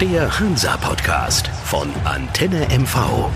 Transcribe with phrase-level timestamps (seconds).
[0.00, 3.30] Der Hansa-Podcast von Antenne MV.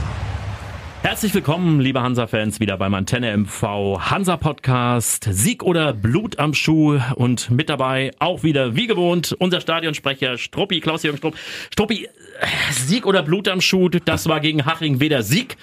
[1.03, 3.63] Herzlich willkommen, liebe Hansa-Fans, wieder beim Antenne MV
[4.01, 5.29] Hansa-Podcast.
[5.31, 10.81] Sieg oder Blut am Schuh und mit dabei auch wieder, wie gewohnt, unser Stadionsprecher Struppi,
[10.81, 11.37] Klaus-Jürgen Strupp.
[11.73, 12.09] Struppi,
[12.73, 15.57] Sieg oder Blut am Schuh, das war gegen Haching weder Sieg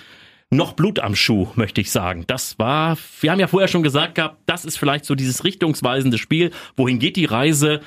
[0.52, 2.26] noch Blut am Schuh, möchte ich sagen.
[2.28, 6.18] Das war, wir haben ja vorher schon gesagt gehabt, das ist vielleicht so dieses richtungsweisende
[6.18, 6.52] Spiel.
[6.76, 7.82] Wohin geht die Reise?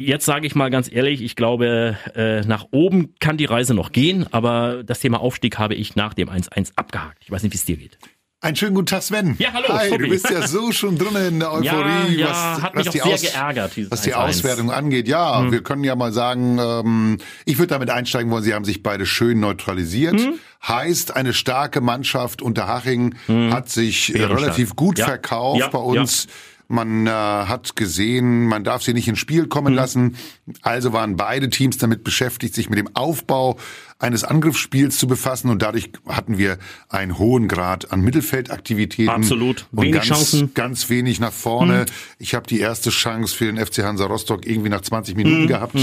[0.00, 3.90] Jetzt sage ich mal ganz ehrlich, ich glaube, äh, nach oben kann die Reise noch
[3.90, 7.18] gehen, aber das Thema Aufstieg habe ich nach dem 1-1 abgehakt.
[7.24, 7.98] Ich weiß nicht, wie es dir geht.
[8.40, 9.34] Einen schönen guten Tag, Sven.
[9.40, 9.66] Ja, hallo.
[9.70, 12.84] Hi, du bist ja so schon drinnen in der Euphorie, ja, ja, was, hat was
[12.84, 14.16] mich die, auch sehr Aus, geärgert, dieses was die 1-1.
[14.28, 15.08] Auswertung angeht.
[15.08, 15.50] Ja, Hm.
[15.50, 19.04] wir können ja mal sagen, ähm, ich würde damit einsteigen wollen, sie haben sich beide
[19.04, 20.20] schön neutralisiert.
[20.20, 20.34] Hm.
[20.68, 23.16] Heißt, eine starke Mannschaft unter Haching
[23.50, 25.00] hat sich äh, relativ gut Hm.
[25.00, 25.06] Ja.
[25.06, 26.28] verkauft bei uns.
[26.70, 30.16] Man äh, hat gesehen, man darf sie nicht ins Spiel kommen lassen.
[30.60, 33.56] Also waren beide Teams damit beschäftigt, sich mit dem Aufbau
[33.98, 39.08] eines Angriffsspiels zu befassen und dadurch hatten wir einen hohen Grad an Mittelfeldaktivitäten.
[39.08, 39.66] Absolut.
[39.72, 40.54] Und Wenig ganz, Chancen.
[40.54, 41.86] ganz wenig nach vorne.
[42.18, 45.74] Ich habe die erste Chance für den FC Hansa Rostock irgendwie nach 20 Minuten gehabt.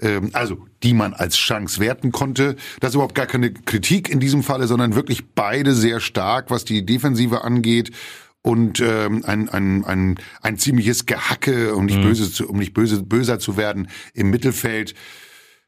[0.00, 2.56] Ähm, also, die man als Chance werten konnte.
[2.80, 6.64] Das ist überhaupt gar keine Kritik in diesem Falle, sondern wirklich beide sehr stark, was
[6.64, 7.92] die Defensive angeht.
[8.46, 13.02] Und ähm, ein, ein, ein, ein ziemliches Gehacke, um nicht böse zu, um nicht böse,
[13.02, 14.94] böser zu werden im Mittelfeld.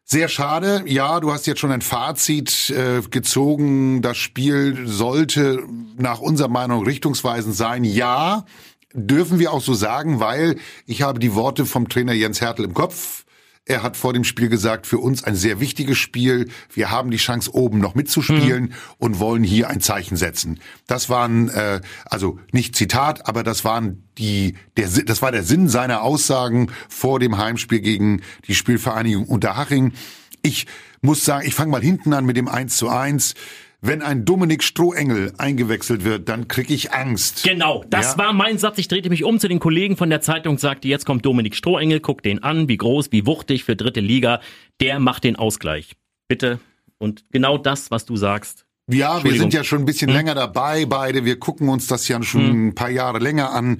[0.04, 0.84] Sehr schade.
[0.84, 4.02] Ja, du hast jetzt schon ein Fazit äh, gezogen.
[4.02, 5.64] Das Spiel sollte
[5.96, 7.82] nach unserer Meinung richtungsweisend sein.
[7.82, 8.44] Ja,
[8.92, 12.74] dürfen wir auch so sagen, weil ich habe die Worte vom Trainer Jens Hertel im
[12.74, 13.24] Kopf.
[13.68, 16.48] Er hat vor dem Spiel gesagt, für uns ein sehr wichtiges Spiel.
[16.72, 20.60] Wir haben die Chance, oben noch mitzuspielen und wollen hier ein Zeichen setzen.
[20.86, 25.68] Das waren, äh, also nicht Zitat, aber das waren die, der, das war der Sinn
[25.68, 29.94] seiner Aussagen vor dem Heimspiel gegen die Spielvereinigung Unterhaching.
[30.42, 30.68] Ich
[31.00, 33.34] muss sagen, ich fange mal hinten an mit dem 1 zu 1.
[33.82, 37.42] Wenn ein Dominik Strohengel eingewechselt wird, dann krieg ich Angst.
[37.44, 38.18] Genau, das Ja.
[38.18, 38.78] war mein Satz.
[38.78, 42.00] Ich drehte mich um zu den Kollegen von der Zeitung, sagte, jetzt kommt Dominik Strohengel,
[42.00, 44.40] guck den an, wie groß, wie wuchtig für dritte Liga.
[44.80, 45.92] Der macht den Ausgleich.
[46.28, 46.58] Bitte.
[46.98, 48.64] Und genau das, was du sagst.
[48.88, 51.24] Ja, wir sind ja schon ein bisschen länger dabei, beide.
[51.24, 53.78] Wir gucken uns das ja schon ein paar Jahre länger an.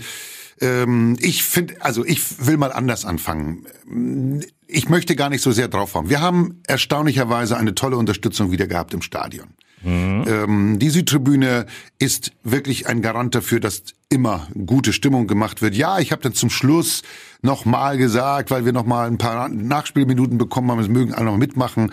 [0.60, 3.66] Ähm, ich finde, also ich will mal anders anfangen.
[4.66, 6.10] Ich möchte gar nicht so sehr drauf haben.
[6.10, 9.49] Wir haben erstaunlicherweise eine tolle Unterstützung wieder gehabt im Stadion.
[9.86, 11.66] Ähm, die Südtribüne
[11.98, 15.74] ist wirklich ein Garant dafür, dass immer gute Stimmung gemacht wird.
[15.74, 17.02] Ja, ich habe dann zum Schluss
[17.42, 21.92] nochmal gesagt, weil wir nochmal ein paar Nachspielminuten bekommen haben, es mögen alle noch mitmachen.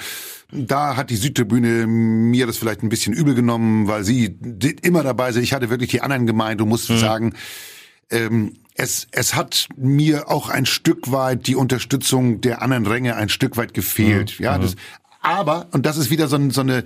[0.52, 4.38] Da hat die Südtribüne mir das vielleicht ein bisschen übel genommen, weil sie
[4.82, 5.44] immer dabei sind.
[5.44, 7.34] Ich hatte wirklich die anderen gemeint und musste sagen,
[8.12, 13.30] ähm, es, es hat mir auch ein Stück weit die Unterstützung der anderen Ränge ein
[13.30, 14.40] Stück weit gefehlt.
[14.40, 14.76] Ja, das,
[15.22, 16.84] aber, und das ist wieder so, so eine,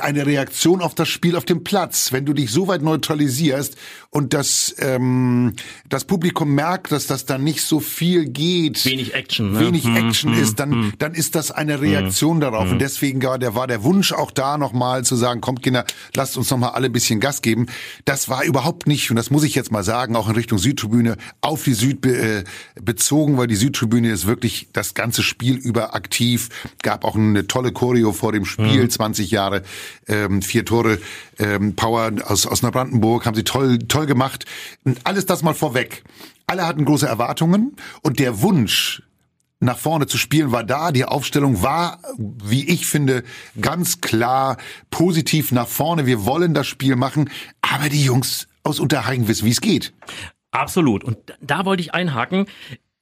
[0.00, 3.76] eine Reaktion auf das Spiel auf dem Platz, wenn du dich so weit neutralisierst
[4.08, 5.52] und das, ähm,
[5.88, 8.86] das Publikum merkt, dass das da nicht so viel geht.
[8.86, 9.60] Wenig Action, ne?
[9.60, 12.70] Wenig Hm, Action hm, ist, dann, dann ist das eine Reaktion darauf.
[12.70, 15.84] Und deswegen war der, war der Wunsch auch da nochmal zu sagen, kommt Kinder,
[16.14, 17.66] lasst uns nochmal alle ein bisschen Gas geben.
[18.06, 21.16] Das war überhaupt nicht, und das muss ich jetzt mal sagen, auch in Richtung Südtribüne,
[21.42, 22.44] auf die Süd äh,
[22.80, 26.48] bezogen, weil die Südtribüne ist wirklich das ganze Spiel über aktiv.
[26.82, 29.62] Gab auch eine tolle Choreo vor dem Spiel, 20 Jahre,
[30.08, 30.98] ähm, vier Tore,
[31.38, 34.44] ähm, Power aus, Neubrandenburg, haben sie toll, toll gemacht.
[34.84, 36.02] Und alles das mal vorweg.
[36.46, 39.02] Alle hatten große Erwartungen und der Wunsch,
[39.58, 40.92] nach vorne zu spielen war da.
[40.92, 43.24] Die Aufstellung war, wie ich finde,
[43.60, 44.58] ganz klar
[44.90, 46.06] positiv nach vorne.
[46.06, 47.30] Wir wollen das Spiel machen,
[47.62, 49.92] aber die Jungs aus Unterhaching wissen, wie es geht.
[50.50, 51.04] Absolut.
[51.04, 52.46] Und da wollte ich einhaken.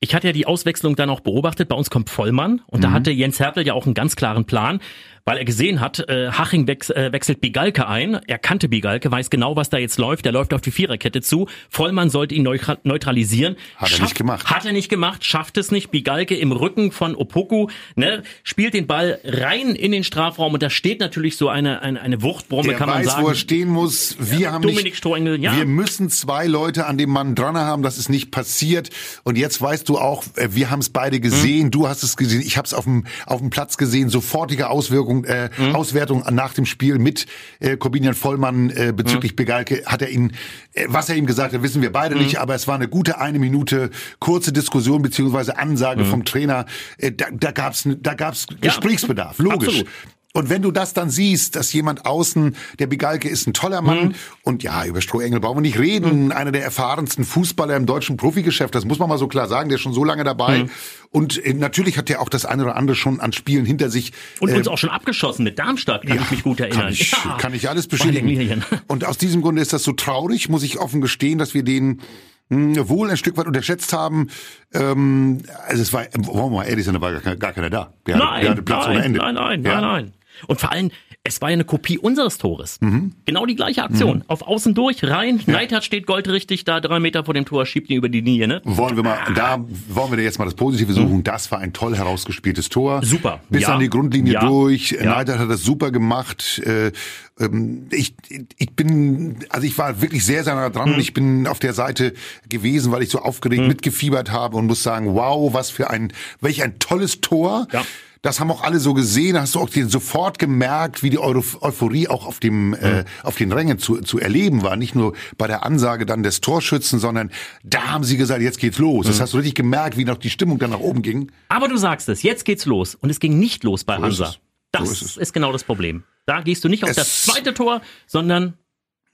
[0.01, 1.69] Ich hatte ja die Auswechslung dann auch beobachtet.
[1.69, 4.81] Bei uns kommt Vollmann und da hatte Jens Hertel ja auch einen ganz klaren Plan,
[5.27, 8.21] weil er gesehen hat, äh, Haching wex äh, wechselt Bigalke ein.
[8.27, 10.27] Er kannte Bigalke, weiß genau, was da jetzt läuft.
[10.27, 11.49] Er läuft auf die Viererkette zu.
[11.71, 13.57] Vollmann sollte ihn neutra- neutralisieren.
[13.77, 14.51] Hat er nicht gemacht.
[14.51, 15.91] Hat er nicht gemacht, schafft es nicht.
[15.91, 20.69] Bigalke im Rücken von Opoku, ne, spielt den Ball rein in den Strafraum und da
[20.69, 23.23] steht natürlich so eine, eine, eine Wuchtbrumme, Der kann man weiß, sagen.
[23.25, 24.17] wo er stehen muss.
[24.19, 25.57] Wir haben Dominik nicht, Strohengel, ja.
[25.57, 27.83] Wir müssen zwei Leute an dem Mann dran haben.
[27.83, 28.91] Das ist nicht passiert.
[29.23, 31.71] Und jetzt weißt du auch, äh, wir haben es beide gesehen.
[31.71, 32.43] Du hast es gesehen.
[32.43, 34.11] Ich habe es auf dem auf dem Platz gesehen.
[34.11, 34.69] Sofortige
[35.15, 37.27] Auswirkung, äh, Auswertung nach dem Spiel mit
[37.61, 39.83] äh, Corbinian Vollmann äh, bezüglich Begalke.
[39.87, 40.33] Hat er ihn,
[40.73, 42.39] äh, was er ihm gesagt hat, wissen wir beide nicht.
[42.39, 46.67] Aber es war eine gute eine Minute kurze Diskussion beziehungsweise Ansage vom Trainer.
[46.99, 49.39] Äh, da da gab's da gab's Gesprächsbedarf.
[49.39, 49.69] Logisch.
[49.69, 49.89] absolut.
[50.37, 54.09] Und wenn du das dann siehst, dass jemand außen, der Bigalke ist ein toller Mann
[54.09, 54.15] Mhm.
[54.43, 58.75] und ja, über Strohengel brauchen wir nicht reden, einer der erfahrensten Fußballer im deutschen Profigeschäft,
[58.75, 60.65] das muss man mal so klar sagen, der ist schon so lange dabei.
[60.65, 60.71] Mhm.
[61.13, 64.13] Und äh, natürlich hat der auch das eine oder andere schon an Spielen hinter sich.
[64.41, 66.81] Und äh, uns auch schon abgeschossen mit Darmstadt, kann ich mich gut erinnern.
[66.81, 67.37] Kann ich, Ja.
[67.39, 68.65] kann ich alles bestätigen.
[68.89, 72.01] Und aus diesem Grunde ist das so traurig, muss ich offen gestehen, dass wir den
[72.49, 74.31] mh, wohl ein Stück weit unterschätzt haben.
[74.73, 77.71] Ähm, also es war, wollen wir mal ehrlich sein, da war gar, keiner- gar keiner
[77.71, 77.93] da.
[78.09, 79.19] Der, hatte, Nein, der hatte Platz nein, ohne Ende.
[79.21, 79.81] nein, nein, Ja.
[79.81, 80.13] nein, nein.
[80.47, 80.91] Und vor allem,
[81.23, 82.79] es war ja eine Kopie unseres Tores.
[82.81, 83.13] Mhm.
[83.25, 84.25] Genau die gleiche Aktion.
[84.29, 85.41] Auf Außen durch, rein.
[85.47, 88.47] Neidhardt steht goldrichtig da drei Meter vor dem Tor, schiebt ihn über die Linie.
[88.49, 88.61] Ne?
[88.65, 91.25] Wollen wir mal, da wollen wir jetzt mal das Positive suchen.
[91.25, 92.99] Das war ein toll herausgespieltes Tor.
[93.01, 93.05] Mhm.
[93.05, 93.41] Super.
[93.49, 93.75] Bis Ja.
[93.75, 94.41] an die Grundlinie Ja.
[94.47, 94.91] durch.
[94.93, 95.05] Ja.
[95.15, 96.61] Neidert hat das super gemacht.
[96.65, 96.93] Äh,
[97.41, 98.15] ähm, ich,
[98.59, 100.91] ich bin, also ich war wirklich sehr, sehr nah dran.
[100.91, 100.95] Mhm.
[100.97, 102.13] und Ich bin auf der Seite
[102.49, 106.63] gewesen, weil ich so aufgeregt mitgefiebert habe und muss sagen, wow, was für ein, welch
[106.63, 107.67] ein tolles Tor.
[107.73, 107.83] Ja.
[108.25, 112.25] Das haben auch alle so gesehen, hast du auch sofort gemerkt, wie die Euphorie auch
[112.27, 114.77] auf dem äh, auf den Rängen zu, zu erleben war.
[114.77, 117.31] Nicht nur bei der Ansage dann des Torschützen, sondern
[117.65, 119.07] da haben sie gesagt, jetzt geht's los.
[119.07, 121.31] Das hast du richtig gemerkt, wie noch die Stimmung dann nach oben ging.
[121.49, 122.95] Aber du sagst es, jetzt geht's los.
[122.95, 124.27] Und es ging nicht los bei ist Hansa.
[124.29, 124.37] So
[124.73, 125.33] Das ist ist, es.
[125.35, 126.03] genau das Problem.
[126.25, 128.55] Da gehst du nicht auf Es- das zweite Tor, sondern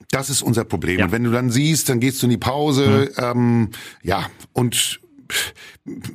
[0.09, 0.99] Das ist unser Problem.
[0.99, 1.05] Ja.
[1.05, 3.71] Und wenn du dann siehst, dann gehst du in die Pause, ähm,
[4.03, 5.01] ja, und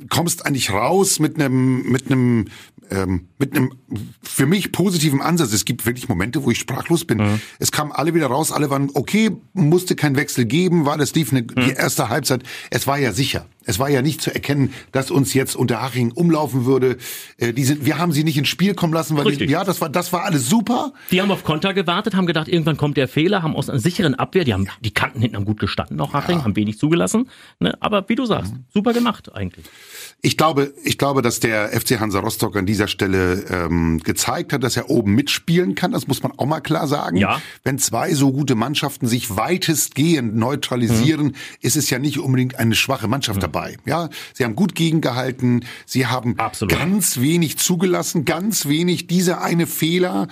[0.09, 2.45] kommst eigentlich raus mit einem, mit einem,
[2.91, 3.73] ähm, mit einem
[4.21, 5.53] für mich positiven Ansatz.
[5.53, 7.39] Es gibt wirklich Momente, wo ich sprachlos bin.
[7.59, 11.31] Es kamen alle wieder raus, alle waren okay, musste kein Wechsel geben, weil es lief
[11.31, 12.43] eine, die erste Halbzeit.
[12.69, 13.47] Es war ja sicher.
[13.67, 16.97] Es war ja nicht zu erkennen, dass uns jetzt Unterhaching umlaufen würde.
[17.37, 19.79] Äh, die sind, wir haben sie nicht ins Spiel kommen lassen, weil die, ja, das
[19.81, 20.93] war, das war alles super.
[21.11, 24.15] die haben auf Konter gewartet, haben gedacht, irgendwann kommt der Fehler, haben aus einer sicheren
[24.15, 27.29] Abwehr, die haben die Kanten hinten haben gut gestanden, auch Haching, haben wenig zugelassen.
[27.59, 27.77] Ne?
[27.81, 28.63] Aber wie du sagst, Mhm.
[28.73, 29.65] super gemacht eigentlich.
[30.21, 34.63] Ich glaube, ich glaube, dass der FC Hansa Rostock an dieser Stelle ähm, gezeigt hat,
[34.63, 35.91] dass er oben mitspielen kann.
[35.91, 37.17] Das muss man auch mal klar sagen.
[37.17, 37.41] Ja.
[37.63, 43.07] Wenn zwei so gute Mannschaften sich weitestgehend neutralisieren, ist es ja nicht unbedingt eine schwache
[43.07, 43.56] Mannschaft dabei.
[43.85, 45.65] Ja, sie haben gut gegengehalten.
[45.85, 46.77] Sie haben Absolut.
[46.77, 50.27] ganz wenig zugelassen, ganz wenig diese eine Fehler.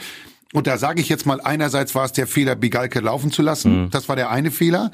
[0.53, 3.89] Und da sage ich jetzt mal, einerseits war es der Fehler, Bigalke laufen zu lassen.
[3.91, 4.91] Das war der eine Fehler.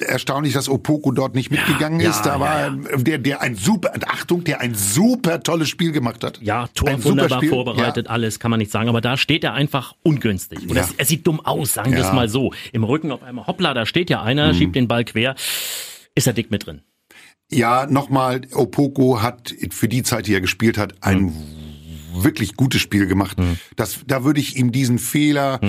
[0.00, 2.22] Erstaunlich, dass Opoko dort nicht mitgegangen ja, ist.
[2.22, 6.38] Da ja, war der, der ein super, Achtung, der ein super tolles Spiel gemacht hat.
[6.42, 9.54] Ja, Tor Ein super wunderbar vorbereitet, alles kann man nicht sagen, aber da steht er
[9.54, 10.58] einfach ungünstig.
[10.68, 10.82] Ja.
[10.82, 12.04] es, er sieht dumm aus, sagen wir Ja.
[12.04, 12.10] Mhm.
[12.10, 12.52] es mal so.
[12.72, 15.34] Im Rücken auf einmal, hoppla, da steht ja einer, schiebt den Ball quer,
[16.14, 16.82] ist er dick mit drin.
[17.54, 21.32] Ja, nochmal, Opoko hat für die Zeit, die er gespielt hat, ein
[22.14, 23.36] wirklich gutes Spiel gemacht.
[23.76, 25.60] Das, da würde ich ihm diesen Fehler,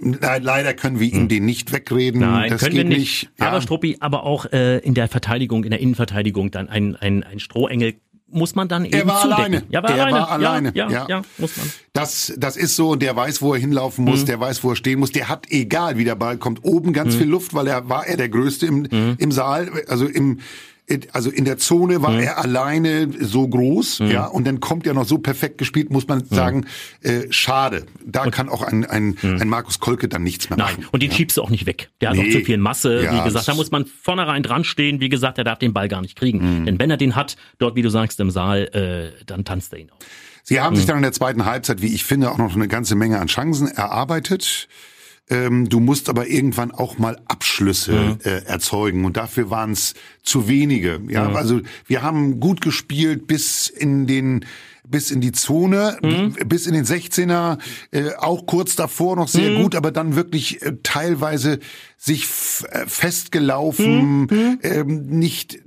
[0.00, 2.20] nein, leider können wir ihm den nicht wegreden.
[2.20, 3.30] Nein, das können geht wir nicht.
[3.38, 3.48] Ja.
[3.48, 7.40] Aber Struppi, aber auch äh, in der Verteidigung, in der Innenverteidigung, dann ein, ein, ein
[7.40, 7.94] Strohengel
[8.30, 9.40] muss man dann eben war zudecken.
[9.42, 9.62] alleine.
[9.70, 10.18] Ja, war Der alleine.
[10.18, 10.72] war alleine.
[10.74, 11.06] Ja, ja, Ja.
[11.08, 11.22] ja.
[11.38, 11.70] muss man.
[11.92, 14.10] Das, das ist so und der weiß, wo er hinlaufen Mhm.
[14.10, 15.12] muss, der weiß, wo er stehen muss.
[15.12, 17.18] Der hat, egal wie der Ball kommt, oben ganz Mhm.
[17.18, 18.86] viel Luft, weil er war er der Größte im,
[19.18, 20.38] im Saal, also im
[21.12, 22.02] also in der Zone Mhm.
[22.02, 26.04] war er alleine so groß, ja, und dann kommt er noch so perfekt gespielt, muss
[26.04, 26.08] Mhm.
[26.08, 26.66] man sagen,
[27.02, 27.86] äh, schade.
[28.04, 30.64] Da kann auch ein, ein, ein Markus Kolke dann nichts mehr Mhm.
[30.64, 30.88] Nein, machen.
[30.92, 31.16] und den ja.
[31.16, 31.90] schiebst du auch nicht weg.
[32.00, 32.28] Der hat Nee.
[32.28, 33.02] auch zu viel Masse.
[33.04, 35.00] Ja, wie gesagt, da muss man vornherein dran stehen.
[35.00, 36.60] Wie gesagt, er darf den Ball gar nicht kriegen.
[36.62, 36.66] Mhm.
[36.66, 39.78] Denn wenn er den hat, dort, wie du sagst, im Saal, äh, dann tanzt er
[39.80, 39.98] ihn auch.
[40.42, 40.76] Sie haben Mhm.
[40.78, 43.26] sich dann in der zweiten Halbzeit, wie ich finde, auch noch eine ganze Menge an
[43.28, 44.68] Chancen erarbeitet.
[45.30, 48.18] Ähm, du musst aber irgendwann auch mal Abschlüsse Mhm.
[48.24, 51.00] äh, erzeugen und dafür waren es zu wenige.
[51.08, 51.36] Ja, Mhm.
[51.36, 54.44] also wir haben gut gespielt bis in den
[54.88, 56.34] bis in die Zone, Mhm.
[56.48, 57.58] bis in den 16er,
[57.92, 59.62] äh, auch kurz davor noch sehr Mhm.
[59.62, 61.60] gut, aber dann wirklich äh, teilweise
[62.02, 62.24] sich
[62.70, 64.58] äh, festgelaufen, Mhm.
[64.62, 65.58] ähm, nicht,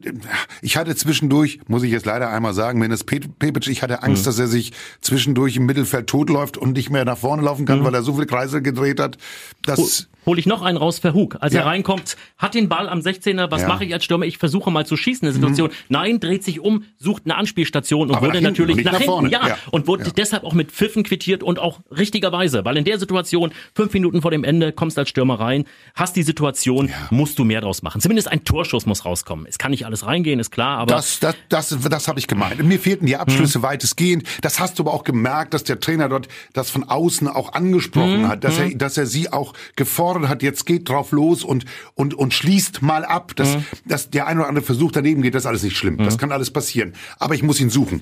[0.64, 4.26] ich hatte zwischendurch, muss ich jetzt leider einmal sagen, Menes Pe- Pepic, ich hatte Angst,
[4.26, 7.94] dass er sich zwischendurch im Mittelfeld totläuft und nicht mehr nach vorne laufen kann, weil
[7.94, 9.18] er so viele Kreise gedreht hat.
[9.64, 11.36] Das, Hol ich noch einen raus für Hug.
[11.42, 11.62] Als Ja.
[11.62, 13.52] er reinkommt, hat den Ball am 16er.
[13.52, 13.68] Was Ja.
[13.68, 14.26] mache ich als Stürmer?
[14.26, 15.70] Ich versuche mal zu schießen in der Situation.
[15.90, 19.00] Nein, dreht sich um, sucht eine Anspielstation und Aber wurde nach hinten natürlich nach, nach
[19.00, 19.30] hinten, vorne.
[19.30, 19.58] ja, Ja.
[19.72, 23.92] und wurde deshalb auch mit Pfiffen quittiert und auch richtigerweise, weil in der Situation fünf
[23.94, 27.82] Minuten vor dem Ende kommst als Stürmer rein, hast die Situation, musst du mehr draus
[27.84, 28.02] machen.
[28.02, 29.46] Zumindest ein Torschuss muss rauskommen.
[29.48, 32.64] Es kann nicht alles reingehen, ist klar, aber Das, das, das, das habe ich gemeint.
[32.64, 33.64] Mir fehlten die Abschlüsse Mhm.
[33.64, 34.28] weitestgehend.
[34.42, 38.22] Das hast du aber auch gemerkt, dass der Trainer dort das von außen auch angesprochen
[38.24, 38.28] Mhm.
[38.28, 40.42] hat, dass er, dass er sie auch gefordert hat.
[40.44, 41.66] Jetzt geht drauf los und
[41.96, 43.36] und und schließt mal ab.
[43.36, 43.66] Dass, Mhm.
[43.86, 45.98] dass der ein oder andere Versuch daneben geht, das ist alles nicht schlimm.
[45.98, 46.94] Das kann alles passieren.
[47.20, 48.02] Aber ich muss ihn suchen.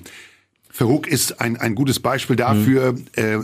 [0.70, 2.94] Verhoek ist ein ein gutes Beispiel dafür.
[3.14, 3.38] Äh,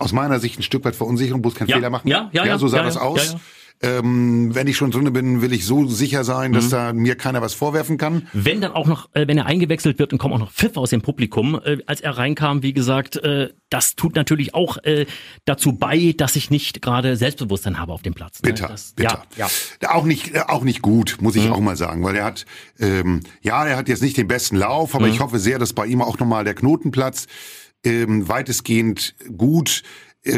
[0.00, 1.70] aus meiner Sicht ein Stück weit Verunsicherung, bloß keinen Mhm.
[1.70, 2.06] Ja, Fehler machen.
[2.08, 3.36] ja, ja, ja, so sah ja, das ja, aus.
[3.80, 7.40] Ähm, wenn ich schon drinne bin, will ich so sicher sein, dass da mir keiner
[7.40, 8.26] was vorwerfen kann.
[8.32, 10.90] Wenn dann auch noch, äh, wenn er eingewechselt wird und kommen auch noch Pfiff aus
[10.90, 15.06] dem Publikum, äh, als er reinkam, wie gesagt, äh, das tut natürlich auch äh,
[15.44, 18.42] dazu bei, dass ich nicht gerade Selbstbewusstsein habe auf dem Platz.
[18.42, 18.50] Ne?
[18.50, 19.24] Bitter, das, bitter.
[19.36, 19.48] Ja,
[19.80, 19.90] ja.
[19.90, 22.46] Auch nicht, äh, auch nicht gut, muss ich auch mal sagen, weil er hat,
[22.80, 25.86] ähm, ja, er hat jetzt nicht den besten Lauf, aber ich hoffe sehr, dass bei
[25.86, 27.28] ihm auch nochmal der Knoten platzt.
[27.84, 29.84] Ähm, weitestgehend gut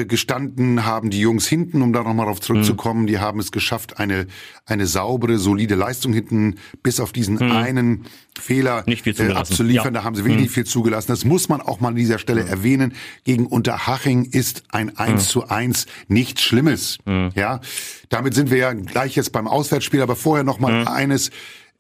[0.07, 3.07] gestanden haben die Jungs hinten, um da nochmal drauf zurückzukommen.
[3.07, 4.27] Die haben es geschafft, eine,
[4.67, 8.07] eine saubere, solide Leistung hinten bis auf diesen einen
[8.39, 9.95] Fehler äh, abzuliefern.
[9.95, 10.01] Ja.
[10.01, 11.09] Da haben sie wirklich nicht viel zugelassen.
[11.09, 12.95] Das muss man auch mal an dieser Stelle erwähnen.
[13.25, 16.99] Gegen Unterhaching ist ein 1 zu 1 nichts Schlimmes.
[17.35, 17.61] Ja,
[18.09, 21.31] damit sind wir ja gleich jetzt beim Auswärtsspiel, aber vorher noch mal eines.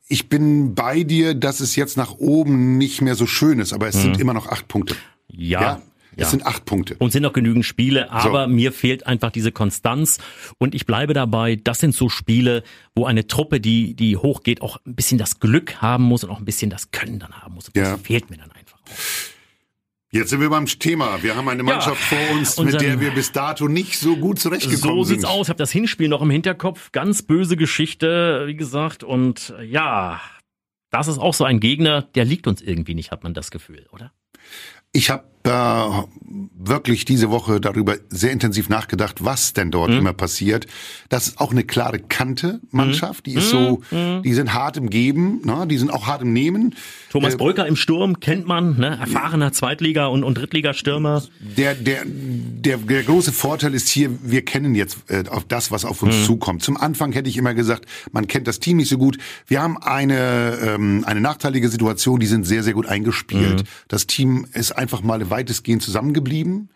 [0.08, 3.86] Ich bin bei dir, dass es jetzt nach oben nicht mehr so schön ist, aber
[3.88, 4.96] es sind immer noch acht Punkte.
[5.28, 5.60] Ja.
[5.60, 5.82] Ja,
[6.20, 6.30] es ja.
[6.30, 6.96] sind acht Punkte.
[6.98, 10.18] Und sind noch genügend Spiele, aber mir fehlt einfach diese Konstanz.
[10.58, 12.62] Und ich bleibe dabei, das sind so Spiele,
[12.94, 16.38] wo eine Truppe, die, die hochgeht, auch ein bisschen das Glück haben muss und auch
[16.38, 17.68] ein bisschen das Können dann haben muss.
[17.68, 17.92] Und Ja.
[17.92, 18.78] Das fehlt mir dann einfach.
[20.12, 21.22] Jetzt sind wir beim Thema.
[21.22, 24.96] Wir haben eine Mannschaft vor uns, mit der wir bis dato nicht so gut zurechtgekommen
[24.96, 25.20] So sind.
[25.20, 25.46] sieht's aus.
[25.46, 26.90] Ich habe das Hinspiel noch im Hinterkopf.
[26.90, 29.04] Ganz böse Geschichte, wie gesagt.
[29.04, 30.20] Und äh, ja,
[30.90, 33.86] das ist auch so ein Gegner, der liegt uns irgendwie nicht, hat man das Gefühl,
[33.92, 34.12] oder?
[34.92, 35.50] Ich habe äh,
[36.62, 39.72] wirklich diese Woche darüber sehr intensiv nachgedacht, was denn Mhm.
[39.72, 40.66] dort immer passiert.
[41.08, 43.26] Das ist auch eine klare Kante-Mannschaft.
[43.26, 44.22] Die ist so, Mhm.
[44.22, 45.66] die sind hart im Geben, ne?
[45.66, 46.74] die sind auch hart im Nehmen.
[47.10, 48.98] Thomas Äh, Brücker im Sturm kennt man, ne?
[49.00, 51.22] erfahrener Zweitliga- und, und Drittligastürmer.
[51.40, 55.84] Der, der, der, der große Vorteil ist hier, wir kennen jetzt äh, auf das, was
[55.84, 56.62] auf uns zukommt.
[56.62, 59.16] Zum Anfang hätte ich immer gesagt, man kennt das Team nicht so gut.
[59.46, 63.64] Wir haben eine, ähm, eine nachteilige Situation, die sind sehr, sehr gut eingespielt.
[63.88, 66.70] Das Team ist einfach mal weitestgehend zusammengeblieben.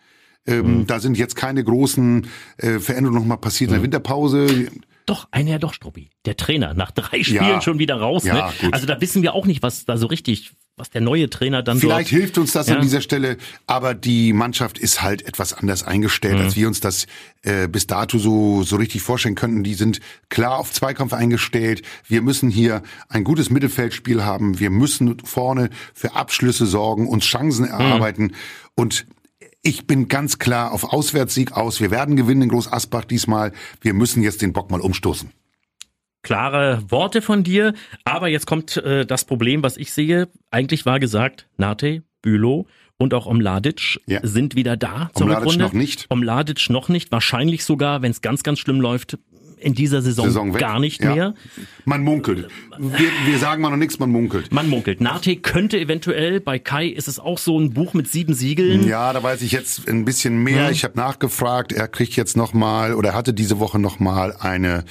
[0.47, 2.27] Ähm, Da sind jetzt keine großen
[2.59, 4.69] äh, Veränderungen nochmal passiert in der Winterpause.
[5.07, 6.11] Doch, einer ja doch, Struppi.
[6.25, 7.61] Der Trainer, nach drei Spielen Ja.
[7.61, 8.25] schon wieder raus.
[8.25, 8.73] Ja, ne?
[8.73, 11.79] Also da wissen wir auch nicht, was da so richtig, was der neue Trainer dann
[11.79, 12.21] Vielleicht dort...
[12.21, 12.77] hilft uns das Ja.
[12.77, 17.07] an dieser Stelle, aber die Mannschaft ist halt etwas anders eingestellt, als wir uns das
[17.43, 19.63] äh, bis dato so, so richtig vorstellen könnten.
[19.63, 20.01] Die sind
[20.31, 21.83] klar auf Zweikampf eingestellt.
[22.09, 24.59] Wir müssen hier ein gutes Mittelfeldspiel haben.
[24.59, 28.33] Wir müssen vorne für Abschlüsse sorgen, uns Chancen erarbeiten.
[28.75, 29.07] Und
[29.63, 31.81] ich bin ganz klar auf Auswärtssieg aus.
[31.81, 33.53] Wir werden gewinnen in Groß Asbach diesmal.
[33.81, 35.31] Wir müssen jetzt den Bock mal umstoßen.
[36.25, 37.75] Klare Worte von dir.
[38.05, 40.29] Aber jetzt kommt äh, das Problem, was ich sehe.
[40.51, 42.67] Eigentlich war gesagt, Nate, Bülow
[42.99, 44.21] und auch Omladic Ja.
[44.25, 45.65] sind wieder da zur Omladic Rückrunde.
[45.65, 46.07] noch nicht.
[46.11, 47.13] Omladic noch nicht.
[47.13, 49.19] Wahrscheinlich sogar, wenn es ganz, ganz schlimm läuft,
[49.59, 51.15] in dieser Saison, Saison gar nicht Ja.
[51.15, 51.35] mehr.
[51.87, 52.49] Man munkelt.
[52.79, 54.53] Wir, wir sagen mal noch nichts, man munkelt.
[54.53, 55.01] Man munkelt.
[55.01, 58.87] Nate könnte eventuell, bei Kai ist es auch so ein Buch mit sieben Siegeln.
[58.87, 60.71] Ja, da weiß ich jetzt ein bisschen mehr.
[60.71, 61.73] Ich habe nachgefragt.
[61.73, 64.85] Er kriegt jetzt noch mal oder hatte diese Woche noch mal eine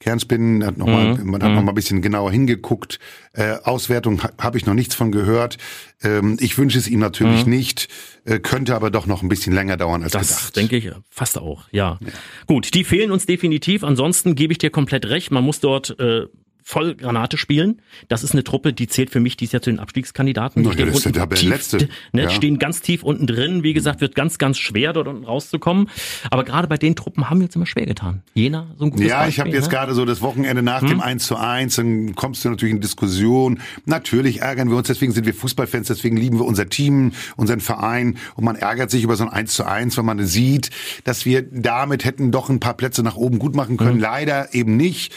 [0.00, 0.64] Kernspin.
[0.64, 2.98] Hat noch mal, man hat noch mal ein bisschen genauer hingeguckt.
[3.32, 5.58] Äh, Auswertung ha, habe ich noch nichts von gehört.
[6.02, 7.88] Ähm, ich wünsche es ihm natürlich nicht.
[8.24, 10.56] Äh, könnte aber doch noch ein bisschen länger dauern als Das gedacht.
[10.56, 11.98] denke ich fast auch, ja.
[12.46, 13.84] Gut, die fehlen uns definitiv.
[13.84, 15.30] Ansonsten gebe ich dir komplett recht.
[15.30, 16.26] Man muss dort äh,
[16.68, 17.80] voll Granate spielen.
[18.08, 20.64] Das ist eine Truppe, die zählt für mich dies Jahr zu den Abstiegskandidaten.
[20.64, 21.88] Die ja, das ist der tief, Tabellenletzte.
[22.12, 22.30] ne, Ja.
[22.30, 23.62] stehen ganz tief unten drin.
[23.62, 25.88] Wie gesagt, wird ganz, ganz schwer, dort unten rauszukommen.
[26.28, 28.22] Aber gerade bei den Truppen haben wir uns immer schwer getan.
[28.34, 29.70] Jena, so ein gutes Ja, ich Beispiel, habe jetzt ne?
[29.70, 33.60] gerade so das Wochenende nach dem 1 zu 1, dann kommst du natürlich in Diskussion.
[33.84, 38.18] Natürlich ärgern wir uns, deswegen sind wir Fußballfans, deswegen lieben wir unser Team, unseren Verein
[38.34, 40.70] und man ärgert sich über so ein 1 zu 1, wenn man sieht,
[41.04, 44.00] dass wir damit hätten doch ein paar Plätze nach oben gut machen können.
[44.00, 45.14] Leider eben nicht.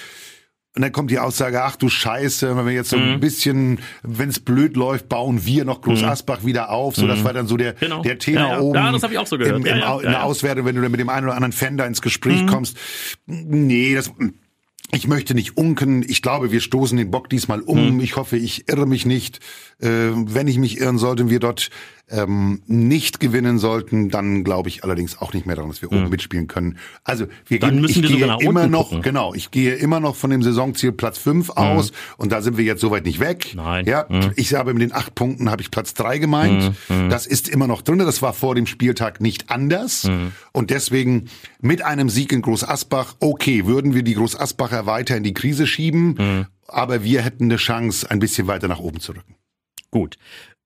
[0.80, 3.04] Und dann kommt die Aussage, ach du Scheiße, wenn wir jetzt so Mhm.
[3.16, 6.96] ein bisschen, wenn es blöd läuft, bauen wir noch Groß Asbach wieder auf.
[6.96, 8.02] So, das war dann so der, Genau.
[8.02, 8.60] der Tenor Ja, ja.
[8.62, 8.76] oben.
[8.76, 9.58] Ja, das hab ich auch so gehört.
[9.58, 10.24] Im, im, ja, in der.
[10.24, 12.48] Auswertung, wenn du dann mit dem einen oder anderen Fan da ins Gespräch Mhm.
[12.48, 12.78] kommst.
[13.26, 14.10] Nee, das,
[14.94, 16.02] ich möchte nicht unken.
[16.08, 17.96] Ich glaube, wir stoßen den Bock diesmal um.
[17.96, 18.00] Mhm.
[18.00, 19.40] Ich hoffe, ich irre mich nicht.
[19.82, 21.72] Äh, wenn ich mich irren sollte wir dort
[22.12, 26.10] ähm, nicht gewinnen sollten, dann glaube ich allerdings auch nicht mehr daran, dass wir oben
[26.10, 26.78] mitspielen können.
[27.04, 27.62] Also wir Mhm.
[27.62, 29.02] Dann gehen, müssen wir sogar immer noch, gucken.
[29.02, 32.64] genau, ich gehe immer noch von dem Saisonziel Platz 5 aus und da sind wir
[32.66, 33.54] jetzt soweit nicht weg.
[33.56, 33.86] Nein.
[33.86, 36.74] Ja, ich habe mit den acht Punkten habe ich Platz drei gemeint.
[37.10, 38.00] Das ist immer noch drin.
[38.00, 40.10] Das war vor dem Spieltag nicht anders.
[40.54, 41.26] Und deswegen
[41.62, 45.34] mit einem Sieg in Groß Asbach, okay, würden wir die Groß Asbacher weiter in die
[45.34, 49.36] Krise schieben, aber wir hätten eine Chance, ein bisschen weiter nach oben zu rücken.
[49.92, 50.18] Gut.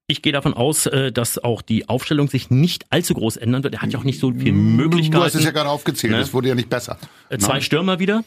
[0.08, 3.76] Ich gehe davon aus, äh, dass auch die Aufstellung sich nicht allzu groß ändern wird.
[3.76, 5.38] Er hat ja auch nicht so viel Du hast Möglichkeiten.
[5.38, 6.20] es ja gerade aufgezählt, Ne?
[6.20, 6.98] es wurde ja nicht besser.
[7.30, 7.62] Äh, Zwei?
[7.62, 8.24] Stürmer wieder.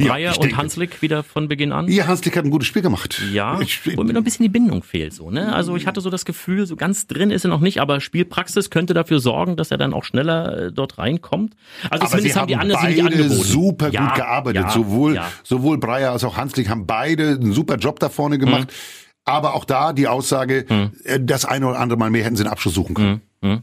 [0.00, 1.88] Ja, Breyer ich und Hanslick wieder von Beginn an?
[1.88, 3.20] Ja, Hanslick hat ein gutes Spiel gemacht.
[3.32, 5.52] Ja, Ich, wo mir noch ein bisschen die Bindung fehlt, so, ne?
[5.52, 8.70] Also ich hatte so das Gefühl, so ganz drin ist er noch nicht, aber Spielpraxis
[8.70, 11.54] könnte dafür sorgen, dass er dann auch schneller äh, dort reinkommt.
[11.90, 13.42] Also aber zumindest haben haben die anderen sich nicht beide angeboten.
[13.48, 14.62] super Ja, gut gearbeitet.
[14.62, 15.32] ja, sowohl, ja.
[15.42, 18.68] sowohl Breyer als auch Hanslick haben beide einen super Job da vorne gemacht.
[18.68, 19.07] Mhm.
[19.28, 20.64] Aber auch da die Aussage,
[21.04, 23.62] äh, das eine oder andere Mal mehr hätten sie einen Abschluss suchen können.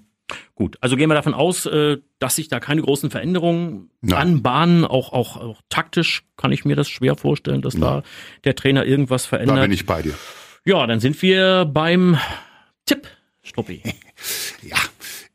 [0.56, 4.20] Gut, also gehen wir davon aus, äh, dass sich da keine großen Veränderungen Nein.
[4.20, 4.86] anbahnen.
[4.86, 8.02] Auch, auch, auch taktisch kann ich mir das schwer vorstellen, dass da
[8.44, 9.62] der Trainer irgendwas Da verändert.
[9.62, 10.14] bin ich bei dir.
[10.66, 12.18] ja, dann sind wir beim
[12.86, 13.08] Tipp,
[13.44, 13.82] Struppi.
[14.64, 14.78] Ja.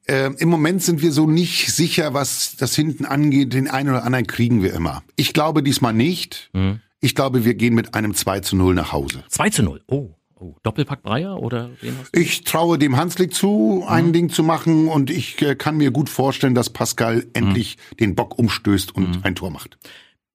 [0.09, 3.53] Ähm, Im Moment sind wir so nicht sicher, was das hinten angeht.
[3.53, 5.05] Den einen oder anderen kriegen wir immer.
[5.15, 6.51] Ich glaube diesmal nicht.
[6.53, 6.81] Mhm.
[7.01, 9.23] Ich glaube, wir gehen mit einem 2 zu 0 nach Hause.
[9.29, 9.83] 2 zu 0.
[9.87, 10.11] Oh,
[10.41, 10.57] oh.
[10.63, 12.21] Doppelpack Breyer oder wen hast du?
[12.21, 14.13] Ich traue dem Hanslick zu, ein Mhm.
[14.13, 17.97] Ding zu machen und ich äh, kann mir gut vorstellen, dass Pascal endlich Mhm.
[17.99, 19.79] den Bock umstößt und ein Tor macht.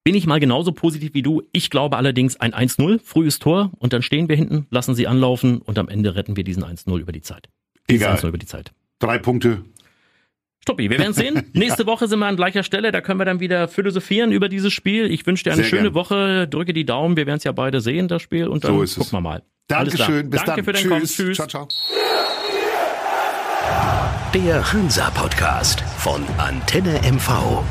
[0.04, 1.42] Bin ich mal genauso positiv wie du.
[1.52, 5.58] Ich glaube allerdings ein 1-0, frühes Tor und dann stehen wir hinten, lassen sie anlaufen
[5.60, 7.50] und am Ende retten wir diesen 1-0 über die Zeit.
[7.90, 8.18] Dieses Egal.
[8.18, 8.72] 1-0 über die Zeit.
[9.00, 9.64] Drei Punkte.
[10.62, 11.44] Stoppi, wir werden sehen.
[11.54, 12.92] Nächste Woche sind wir an gleicher Stelle.
[12.92, 15.12] Da können wir dann wieder philosophieren über dieses Spiel.
[15.12, 15.94] Ich wünsche dir eine Sehr schöne gern.
[15.94, 16.48] Woche.
[16.48, 17.18] Drücke die Daumen.
[17.18, 18.48] Wir werden es ja beide sehen, das Spiel.
[18.48, 18.98] Und dann So ist es.
[18.98, 19.44] gucken wir mal.
[19.68, 20.30] Dankeschön.
[20.30, 20.66] Bis Danke dann.
[20.66, 20.90] für dein Tschüss.
[20.92, 21.06] Kommen.
[21.06, 21.38] Tschüss.
[21.38, 21.68] Ciao, ciao.
[24.34, 27.64] Der Hansa Podcast von Antenne MV.